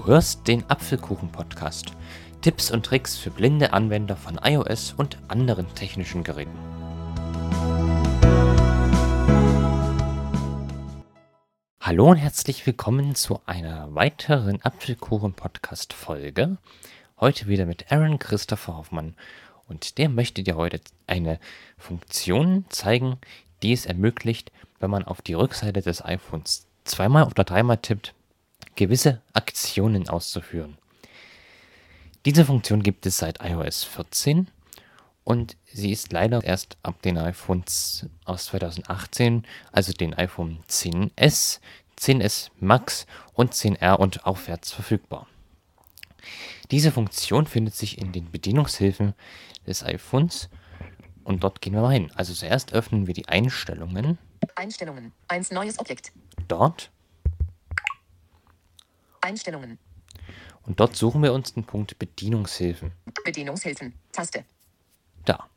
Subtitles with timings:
[0.00, 1.92] Du hörst den Apfelkuchen-Podcast.
[2.40, 6.58] Tipps und Tricks für blinde Anwender von iOS und anderen technischen Geräten.
[11.82, 16.56] Hallo und herzlich willkommen zu einer weiteren Apfelkuchen-Podcast-Folge.
[17.20, 19.14] Heute wieder mit Aaron Christopher Hoffmann.
[19.68, 21.38] Und der möchte dir heute eine
[21.76, 23.18] Funktion zeigen,
[23.62, 28.14] die es ermöglicht, wenn man auf die Rückseite des iPhones zweimal oder dreimal tippt,
[28.80, 30.78] gewisse Aktionen auszuführen.
[32.24, 34.48] Diese Funktion gibt es seit iOS 14
[35.22, 41.60] und sie ist leider erst ab den iPhones aus 2018, also den iPhone 10s,
[41.98, 45.26] 10s Max und 10R und aufwärts verfügbar.
[46.70, 49.12] Diese Funktion findet sich in den Bedienungshilfen
[49.66, 50.48] des iPhones
[51.22, 52.10] und dort gehen wir mal hin.
[52.14, 54.16] Also zuerst öffnen wir die Einstellungen.
[54.54, 55.12] Einstellungen.
[55.28, 56.12] Eins neues Objekt.
[56.48, 56.90] Dort.
[59.20, 59.78] Einstellungen.
[60.62, 62.92] Und dort suchen wir uns den Punkt Bedienungshilfen.
[63.24, 63.94] Bedienungshilfen.
[64.12, 64.44] Taste.
[65.24, 65.48] Da.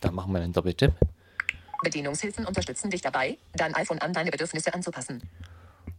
[0.00, 0.92] Da machen wir einen Doppeltipp.
[1.82, 5.22] Bedienungshilfen unterstützen dich dabei, dein iPhone an deine Bedürfnisse anzupassen.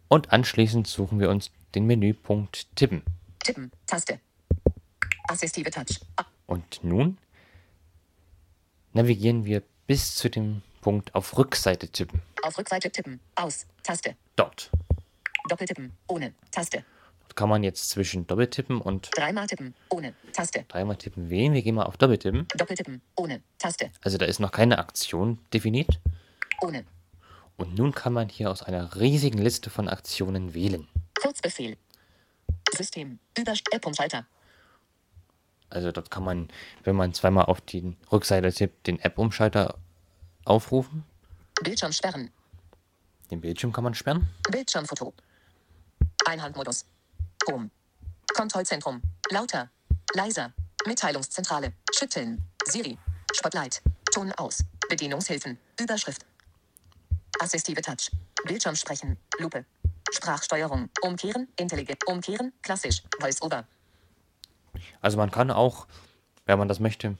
[0.07, 3.03] Und anschließend suchen wir uns den Menüpunkt Tippen.
[3.43, 3.71] Tippen.
[3.87, 4.19] Taste.
[5.27, 5.99] Assistive Touch.
[6.15, 7.17] Ah, Und nun
[8.93, 12.21] navigieren wir bis zu dem Punkt auf Rückseite tippen.
[12.43, 13.19] Auf Rückseite tippen.
[13.35, 13.65] Aus.
[13.83, 14.15] Taste.
[14.35, 14.69] Dort.
[15.49, 15.91] Doppeltippen.
[16.07, 16.33] Ohne.
[16.51, 16.83] Taste.
[17.35, 19.73] Kann man jetzt zwischen Doppeltippen und Dreimal tippen.
[19.89, 20.13] Ohne.
[20.33, 20.65] Taste.
[20.67, 21.53] dreimal tippen wählen.
[21.53, 22.47] Wir gehen mal auf Doppeltippen.
[22.55, 23.01] Doppeltippen.
[23.15, 23.41] Ohne.
[23.57, 23.89] Taste.
[24.01, 25.99] Also da ist noch keine Aktion definiert.
[26.61, 26.85] Ohne.
[27.57, 30.87] Und nun kann man hier aus einer riesigen Liste von Aktionen wählen.
[31.21, 31.77] Kurzbefehl.
[32.71, 33.19] System.
[33.37, 34.25] Über App und Schalter.
[35.69, 36.49] Also dort kann man,
[36.83, 39.75] wenn man zweimal auf die Rückseite tippt, den App-Umschalter
[40.45, 41.03] aufrufen.
[41.63, 42.29] Bildschirm sperren.
[43.31, 44.27] Den Bildschirm kann man sperren.
[44.51, 45.13] Bildschirmfoto.
[46.25, 46.85] Einhandmodus.
[47.51, 47.69] Home.
[48.33, 49.01] Kontrollzentrum.
[49.29, 49.69] Lauter.
[50.13, 50.53] Leiser.
[50.85, 51.73] Mitteilungszentrale.
[51.93, 52.41] Schütteln.
[52.65, 52.97] Siri.
[53.33, 53.81] Spotlight.
[54.13, 54.63] Ton aus.
[54.89, 55.57] Bedienungshilfen.
[55.79, 56.25] Überschrift.
[57.39, 58.11] Assistive Touch.
[58.45, 59.17] Bildschirm sprechen.
[59.39, 59.65] Lupe.
[60.11, 60.89] Sprachsteuerung.
[61.01, 61.47] Umkehren.
[61.57, 62.07] Intelligent.
[62.07, 62.53] Umkehren.
[62.61, 63.03] Klassisch.
[63.19, 63.65] Voice-over.
[65.01, 65.87] Also man kann auch,
[66.45, 67.17] wenn man das möchte,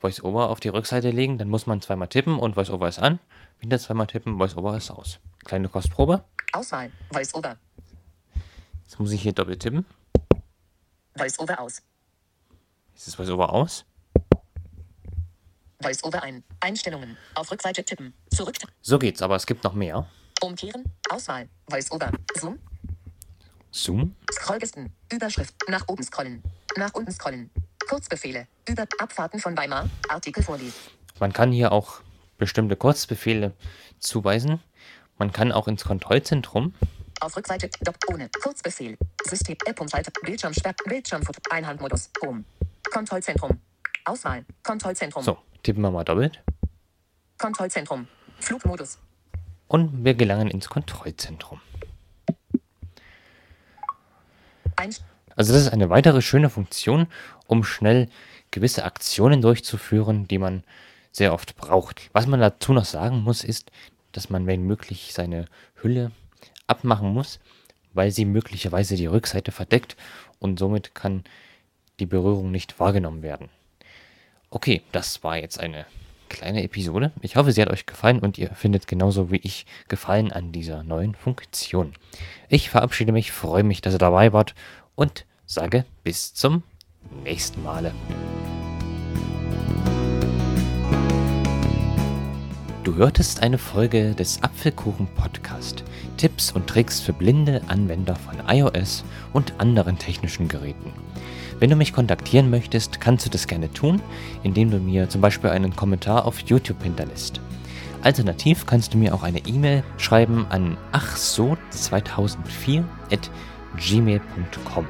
[0.00, 1.38] VoiceOver auf die Rückseite legen.
[1.38, 3.18] Dann muss man zweimal tippen und VoiceOver ist an.
[3.58, 5.18] Wieder zweimal tippen, VoiceOver ist aus.
[5.44, 6.24] Kleine Kostprobe.
[6.52, 6.92] Auswahl.
[7.12, 7.56] Voice-over.
[8.88, 9.84] Jetzt muss ich hier doppelt tippen.
[11.14, 11.82] Voice-over aus.
[12.96, 13.84] Ist VoiceOver aus.
[15.82, 16.42] Voice-over ein.
[16.60, 17.18] Einstellungen.
[17.34, 18.14] Auf Rückseite tippen.
[18.34, 18.56] Zurück.
[18.80, 20.08] So geht's, aber es gibt noch mehr.
[20.40, 20.84] Umkehren.
[21.10, 21.50] Auswahl.
[21.68, 22.12] Voice-over.
[22.40, 22.58] Zoom.
[23.70, 24.16] Zoom.
[24.32, 24.90] Scrollgesten.
[25.12, 25.54] Überschrift.
[25.68, 26.42] Nach oben scrollen.
[26.78, 27.50] Nach unten scrollen.
[27.90, 28.48] Kurzbefehle.
[28.66, 29.90] Über Abfahrten von Weimar.
[30.08, 30.72] Artikel vorlesen.
[31.20, 32.00] Man kann hier auch
[32.38, 33.52] bestimmte Kurzbefehle
[33.98, 34.60] zuweisen.
[35.18, 36.72] Man kann auch ins Kontrollzentrum.
[37.20, 37.70] Auf Rückseite.
[37.80, 38.28] Dopp ohne.
[38.42, 38.96] Kurzbefehl.
[39.24, 39.56] System.
[39.66, 40.12] App und Schalter.
[40.22, 40.80] Bildschirm sperrt.
[40.84, 41.40] Bildschirmfoto.
[41.50, 42.10] Einhandmodus.
[42.24, 42.44] Home.
[42.90, 43.60] Kontrollzentrum.
[44.04, 44.44] Auswahl.
[44.62, 45.22] Kontrollzentrum.
[45.22, 46.42] So, tippen wir mal doppelt.
[47.38, 48.06] Kontrollzentrum.
[48.38, 48.98] Flugmodus.
[49.66, 51.60] Und wir gelangen ins Kontrollzentrum.
[54.76, 57.08] Also das ist eine weitere schöne Funktion,
[57.46, 58.08] um schnell
[58.50, 60.62] gewisse Aktionen durchzuführen, die man
[61.10, 62.10] sehr oft braucht.
[62.12, 63.70] Was man dazu noch sagen muss, ist,
[64.12, 65.46] dass man, wenn möglich, seine
[65.82, 66.12] Hülle
[66.68, 67.40] abmachen muss,
[67.92, 69.96] weil sie möglicherweise die Rückseite verdeckt
[70.38, 71.24] und somit kann
[71.98, 73.48] die Berührung nicht wahrgenommen werden.
[74.50, 75.84] Okay, das war jetzt eine
[76.28, 77.12] kleine Episode.
[77.22, 80.82] Ich hoffe, sie hat euch gefallen und ihr findet genauso wie ich Gefallen an dieser
[80.84, 81.94] neuen Funktion.
[82.48, 84.54] Ich verabschiede mich, freue mich, dass ihr dabei wart
[84.94, 86.62] und sage bis zum
[87.24, 87.92] nächsten Male.
[92.84, 95.84] Du hörtest eine Folge des Apfelkuchen Podcast.
[96.18, 100.92] Tipps und Tricks für blinde Anwender von iOS und anderen technischen Geräten.
[101.58, 104.02] Wenn du mich kontaktieren möchtest, kannst du das gerne tun,
[104.42, 107.40] indem du mir zum Beispiel einen Kommentar auf YouTube hinterlässt.
[108.02, 113.30] Alternativ kannst du mir auch eine E-Mail schreiben an achso2004 at
[113.76, 114.86] gmail.com.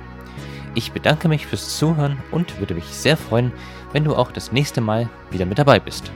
[0.74, 3.52] Ich bedanke mich fürs Zuhören und würde mich sehr freuen,
[3.92, 6.12] wenn du auch das nächste Mal wieder mit dabei bist.